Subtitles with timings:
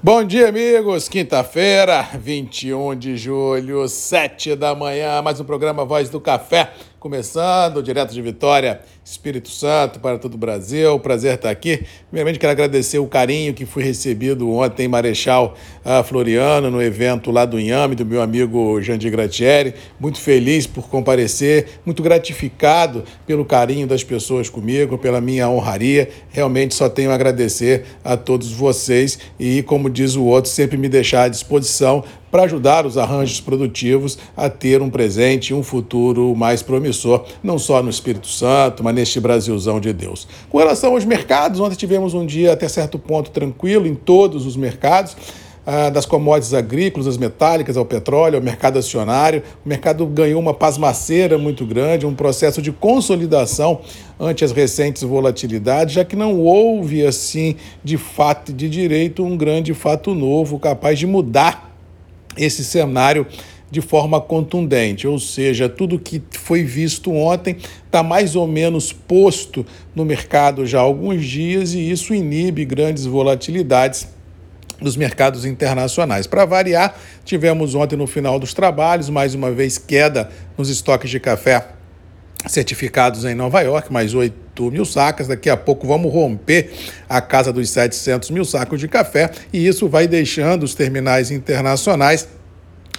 [0.00, 1.08] Bom dia, amigos.
[1.08, 6.72] Quinta-feira, 21 de julho, 7 da manhã, mais um programa Voz do Café.
[7.00, 10.98] Começando, direto de Vitória, Espírito Santo, para todo o Brasil.
[10.98, 11.84] Prazer estar aqui.
[12.10, 15.54] Primeiramente, quero agradecer o carinho que fui recebido ontem em Marechal
[15.84, 19.74] uh, Floriano, no evento lá do Inhame, do meu amigo Jandir Gratieri.
[20.00, 26.10] Muito feliz por comparecer, muito gratificado pelo carinho das pessoas comigo, pela minha honraria.
[26.30, 30.88] Realmente só tenho a agradecer a todos vocês e, como diz o outro, sempre me
[30.88, 36.34] deixar à disposição para ajudar os arranjos produtivos a ter um presente e um futuro
[36.36, 40.28] mais promissor, não só no Espírito Santo, mas neste Brasilzão de Deus.
[40.50, 44.56] Com relação aos mercados, ontem tivemos um dia até certo ponto tranquilo em todos os
[44.56, 45.16] mercados.
[45.70, 49.42] Ah, das commodities agrícolas, as metálicas, ao petróleo, ao mercado acionário.
[49.62, 53.80] O mercado ganhou uma pasmaceira muito grande, um processo de consolidação
[54.18, 57.54] ante as recentes volatilidades, já que não houve, assim,
[57.84, 61.67] de fato, de direito, um grande fato novo capaz de mudar
[62.38, 63.26] esse cenário
[63.70, 69.64] de forma contundente, ou seja, tudo que foi visto ontem está mais ou menos posto
[69.94, 74.08] no mercado já há alguns dias e isso inibe grandes volatilidades
[74.80, 76.26] nos mercados internacionais.
[76.26, 81.20] Para variar, tivemos ontem no final dos trabalhos mais uma vez queda nos estoques de
[81.20, 81.68] café
[82.46, 85.26] certificados em Nova York, mais 8 mil sacas.
[85.26, 86.70] Daqui a pouco vamos romper
[87.08, 92.28] a casa dos 700 mil sacos de café e isso vai deixando os terminais internacionais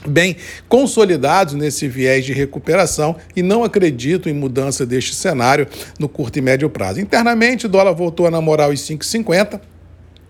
[0.07, 0.35] bem
[0.67, 6.41] consolidados nesse viés de recuperação e não acredito em mudança deste cenário no curto e
[6.41, 7.01] médio prazo.
[7.01, 9.59] Internamente, o dólar voltou a namorar os 5,50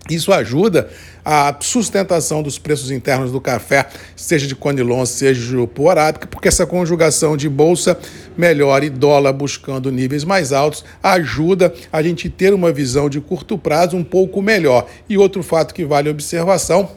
[0.08, 0.88] isso ajuda
[1.24, 6.48] a sustentação dos preços internos do café, seja de Conilon, seja de Jupu Arábica, porque
[6.48, 7.96] essa conjugação de bolsa
[8.36, 13.58] melhor e dólar buscando níveis mais altos ajuda a gente ter uma visão de curto
[13.58, 14.86] prazo um pouco melhor.
[15.08, 16.90] E outro fato que vale observação,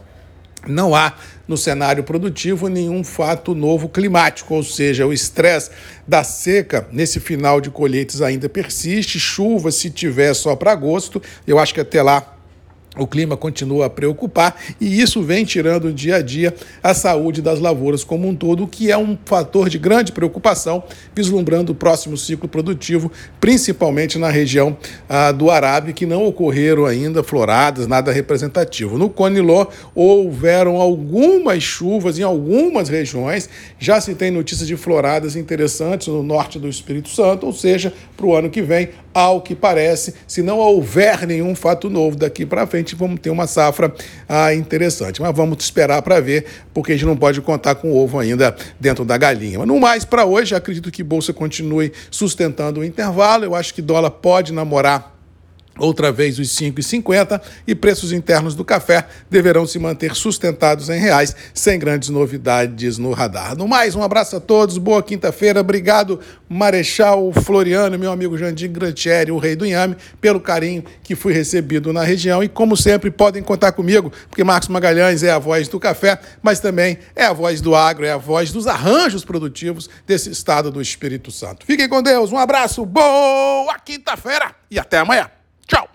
[0.68, 1.14] não há
[1.48, 5.72] no cenário produtivo nenhum fato novo climático, ou seja, o estresse
[6.08, 11.60] da seca nesse final de colheitas ainda persiste, chuva se tiver só para agosto, eu
[11.60, 12.33] acho que até lá
[12.98, 17.60] o clima continua a preocupar e isso vem tirando dia a dia a saúde das
[17.60, 20.84] lavouras como um todo, o que é um fator de grande preocupação,
[21.16, 24.78] vislumbrando o próximo ciclo produtivo, principalmente na região
[25.10, 28.98] ah, do Arábia, que não ocorreram ainda floradas, nada representativo.
[28.98, 33.50] No Coniló houveram algumas chuvas em algumas regiões,
[33.80, 38.26] já se tem notícias de floradas interessantes no norte do Espírito Santo, ou seja, para
[38.26, 42.66] o ano que vem, ao que parece, se não houver nenhum fato novo daqui para
[42.66, 43.94] frente, frente vamos ter uma safra
[44.28, 45.22] ah, interessante.
[45.22, 48.56] Mas vamos esperar para ver, porque a gente não pode contar com o ovo ainda
[48.80, 49.60] dentro da galinha.
[49.60, 53.46] Mas no mais, para hoje, acredito que Bolsa continue sustentando o intervalo.
[53.46, 55.13] Eu acho que dólar pode namorar
[55.78, 61.36] outra vez os 5,50 e preços internos do café deverão se manter sustentados em reais,
[61.54, 63.56] sem grandes novidades no radar.
[63.58, 69.32] No mais, um abraço a todos, boa quinta-feira, obrigado Marechal Floriano, meu amigo Jandir Grantieri,
[69.32, 73.42] o rei do Inhame, pelo carinho que fui recebido na região e como sempre podem
[73.42, 77.62] contar comigo, porque Marcos Magalhães é a voz do café, mas também é a voz
[77.62, 81.66] do agro, é a voz dos arranjos produtivos desse estado do Espírito Santo.
[81.66, 85.30] Fiquem com Deus, um abraço, boa quinta-feira e até amanhã.
[85.68, 85.93] Ciao.